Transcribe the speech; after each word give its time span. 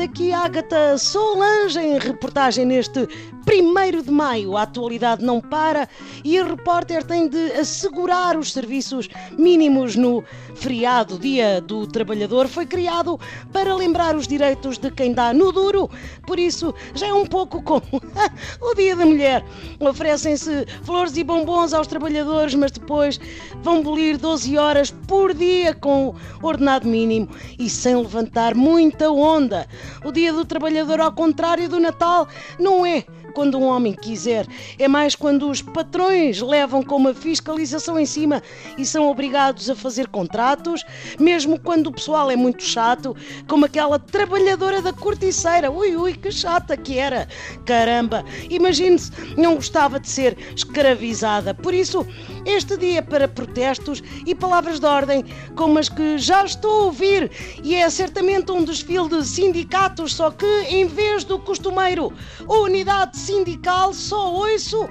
daqui 0.00 0.32
Ágata 0.32 0.96
Solange 0.98 1.78
em 1.78 1.98
reportagem 1.98 2.64
neste 2.64 3.00
1 3.00 4.02
de 4.02 4.10
maio. 4.10 4.56
A 4.56 4.62
atualidade 4.62 5.24
não 5.24 5.40
para 5.40 5.88
e 6.24 6.38
a 6.38 6.44
repórter 6.44 7.02
tem 7.02 7.28
de 7.28 7.52
assegurar 7.52 8.36
os 8.36 8.52
serviços 8.52 9.08
mínimos 9.38 9.96
no 9.96 10.22
feriado. 10.54 11.18
Dia 11.18 11.60
do 11.60 11.86
Trabalhador 11.86 12.48
foi 12.48 12.66
criado 12.66 13.18
para 13.52 13.74
lembrar 13.74 14.14
os 14.14 14.28
direitos 14.28 14.78
de 14.78 14.90
quem 14.90 15.12
dá 15.12 15.32
no 15.32 15.52
duro, 15.52 15.90
por 16.26 16.38
isso 16.38 16.74
já 16.94 17.08
é 17.08 17.12
um 17.14 17.26
pouco 17.26 17.62
como 17.62 17.82
o 18.60 18.74
Dia 18.74 18.94
da 18.94 19.06
Mulher. 19.06 19.44
Oferecem-se 19.80 20.66
flores 20.82 21.16
e 21.16 21.24
bombons 21.24 21.72
aos 21.72 21.86
trabalhadores, 21.86 22.54
mas 22.54 22.70
depois 22.72 23.18
vão 23.62 23.82
bolir 23.82 24.18
12 24.18 24.56
horas 24.58 24.90
por 25.08 25.34
dia 25.34 25.74
com 25.74 26.14
ordenado 26.42 26.86
mínimo 26.86 27.28
e 27.58 27.68
sem 27.68 27.96
levantar 27.96 28.54
muita 28.54 29.10
onda. 29.10 29.29
O 30.04 30.10
Dia 30.10 30.32
do 30.32 30.44
Trabalhador, 30.44 31.00
ao 31.00 31.12
contrário 31.12 31.68
do 31.68 31.78
Natal, 31.78 32.26
não 32.58 32.84
é 32.84 33.04
quando 33.30 33.58
um 33.58 33.64
homem 33.64 33.92
quiser, 33.92 34.46
é 34.78 34.88
mais 34.88 35.14
quando 35.14 35.48
os 35.48 35.62
patrões 35.62 36.40
levam 36.40 36.82
com 36.82 36.96
uma 36.96 37.14
fiscalização 37.14 37.98
em 37.98 38.06
cima 38.06 38.42
e 38.76 38.84
são 38.84 39.08
obrigados 39.08 39.70
a 39.70 39.76
fazer 39.76 40.08
contratos, 40.08 40.84
mesmo 41.18 41.58
quando 41.58 41.86
o 41.86 41.92
pessoal 41.92 42.30
é 42.30 42.36
muito 42.36 42.64
chato, 42.64 43.16
como 43.48 43.64
aquela 43.64 43.98
trabalhadora 43.98 44.82
da 44.82 44.92
corticeira. 44.92 45.70
Ui, 45.70 45.96
ui, 45.96 46.14
que 46.14 46.30
chata 46.30 46.76
que 46.76 46.98
era! 46.98 47.28
Caramba! 47.64 48.24
Imagine-se, 48.50 49.12
não 49.36 49.54
gostava 49.54 50.00
de 50.00 50.08
ser 50.08 50.36
escravizada. 50.54 51.54
Por 51.54 51.72
isso, 51.72 52.06
este 52.44 52.76
dia 52.76 52.98
é 52.98 53.02
para 53.02 53.28
protestos 53.28 54.02
e 54.26 54.34
palavras 54.34 54.80
de 54.80 54.86
ordem, 54.86 55.24
como 55.54 55.78
as 55.78 55.88
que 55.88 56.18
já 56.18 56.44
estou 56.44 56.70
a 56.70 56.84
ouvir, 56.84 57.30
e 57.62 57.74
é 57.74 57.88
certamente 57.88 58.50
um 58.50 58.64
desfile 58.64 59.08
de 59.08 59.19
sindicatos, 59.28 60.14
só 60.14 60.30
que 60.30 60.46
em 60.46 60.86
vez 60.86 61.24
do 61.24 61.38
costumeiro, 61.38 62.12
unidade 62.48 63.16
sindical, 63.16 63.92
só 63.92 64.32
ouço 64.32 64.88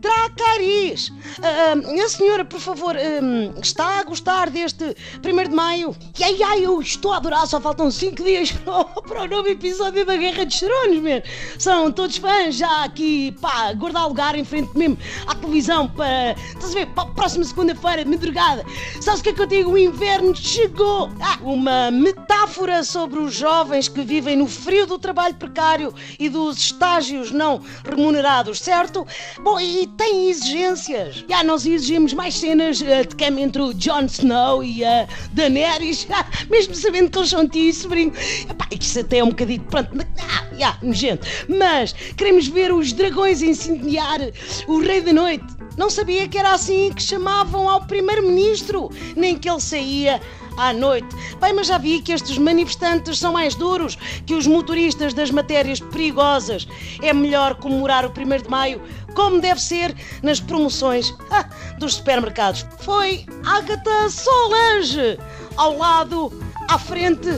Dracarys! 0.00 1.10
Uh, 1.10 2.02
a 2.02 2.08
senhora, 2.08 2.44
por 2.44 2.58
favor, 2.58 2.96
uh, 2.96 3.60
está 3.60 4.00
a 4.00 4.02
gostar 4.02 4.48
deste 4.48 4.96
1 5.22 5.48
de 5.48 5.54
maio? 5.54 5.94
Ai, 6.22 6.42
ai, 6.42 6.64
eu 6.64 6.80
estou 6.80 7.12
a 7.12 7.18
adorar, 7.18 7.46
só 7.46 7.60
faltam 7.60 7.90
5 7.90 8.22
dias 8.24 8.50
para 9.06 9.22
o 9.22 9.26
novo 9.26 9.48
episódio 9.48 10.06
da 10.06 10.16
Guerra 10.16 10.46
dos 10.46 10.58
Tronos, 10.58 11.02
man. 11.02 11.22
São 11.58 11.92
todos 11.92 12.16
fãs 12.16 12.54
já 12.54 12.84
aqui, 12.84 13.32
pá, 13.42 13.74
guardar 13.74 14.08
lugar 14.08 14.34
em 14.34 14.44
frente 14.44 14.70
mesmo 14.76 14.96
à 15.26 15.34
televisão 15.34 15.86
para, 15.88 16.32
estás 16.32 16.72
a 16.72 16.78
ver, 16.78 16.86
para 16.86 17.02
a 17.04 17.12
próxima 17.12 17.44
segunda-feira, 17.44 18.02
de 18.02 18.10
madrugada. 18.10 18.64
Sabes 19.02 19.20
o 19.20 19.22
que 19.22 19.28
é 19.28 19.32
que 19.34 19.42
eu 19.42 19.46
digo? 19.46 19.72
O 19.72 19.78
inverno 19.78 20.34
chegou! 20.34 21.10
Ah, 21.20 21.38
uma 21.42 21.90
metáfora 21.90 22.82
sobre 22.84 23.18
os 23.18 23.34
jovens 23.34 23.86
que 23.88 24.00
vivem 24.00 24.36
no 24.36 24.46
frio 24.46 24.86
do 24.86 24.98
trabalho 24.98 25.34
precário 25.34 25.92
e 26.18 26.28
dos 26.30 26.56
estágios 26.58 27.30
não 27.30 27.60
remunerados, 27.84 28.60
certo? 28.60 29.06
Bom, 29.42 29.60
e 29.60 29.89
tem 29.96 30.30
exigências. 30.30 31.24
Já 31.28 31.42
nós 31.44 31.66
exigimos 31.66 32.12
mais 32.12 32.38
cenas 32.38 32.80
uh, 32.80 33.06
de 33.06 33.16
cama 33.16 33.40
entre 33.40 33.62
o 33.62 33.74
Jon 33.74 34.04
Snow 34.04 34.62
e 34.62 34.84
a 34.84 35.04
uh, 35.04 35.28
Daenerys, 35.32 36.06
mesmo 36.50 36.74
sabendo 36.74 37.10
que 37.10 37.18
eles 37.18 37.30
são 37.30 37.48
tio 37.48 37.68
e 37.68 37.72
sobrinho. 37.72 38.12
Epá, 38.48 38.66
isso 38.70 39.00
até 39.00 39.18
é 39.18 39.24
um 39.24 39.30
bocadinho, 39.30 39.62
pronto, 39.62 39.90
ah, 40.20 40.46
já, 40.58 40.78
nojento. 40.82 41.26
Mas 41.48 41.92
queremos 42.16 42.48
ver 42.48 42.72
os 42.72 42.92
dragões 42.92 43.42
incendiar 43.42 44.20
o 44.66 44.80
Rei 44.80 45.00
da 45.00 45.12
Noite. 45.12 45.44
Não 45.76 45.88
sabia 45.88 46.28
que 46.28 46.36
era 46.36 46.52
assim 46.52 46.92
que 46.92 47.02
chamavam 47.02 47.68
ao 47.68 47.86
Primeiro-Ministro, 47.86 48.90
nem 49.16 49.38
que 49.38 49.48
ele 49.48 49.60
saía 49.60 50.20
à 50.56 50.72
noite. 50.72 51.08
Bem, 51.40 51.52
mas 51.52 51.66
já 51.66 51.78
vi 51.78 52.00
que 52.00 52.12
estes 52.12 52.38
manifestantes 52.38 53.18
são 53.18 53.32
mais 53.32 53.54
duros 53.54 53.96
que 54.26 54.34
os 54.34 54.46
motoristas 54.46 55.14
das 55.14 55.30
matérias 55.30 55.80
perigosas. 55.80 56.66
É 57.02 57.12
melhor 57.12 57.54
comemorar 57.54 58.04
o 58.04 58.08
1 58.08 58.42
de 58.42 58.48
maio 58.48 58.80
como 59.14 59.40
deve 59.40 59.60
ser 59.60 59.94
nas 60.22 60.40
promoções 60.40 61.14
ah, 61.30 61.48
dos 61.78 61.94
supermercados. 61.96 62.66
Foi 62.80 63.24
Agatha 63.44 64.08
Solange 64.08 65.18
ao 65.56 65.76
lado, 65.76 66.32
à 66.68 66.78
frente 66.78 67.28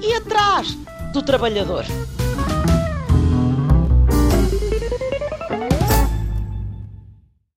e 0.00 0.14
atrás 0.14 0.76
do 1.12 1.22
trabalhador. 1.22 1.84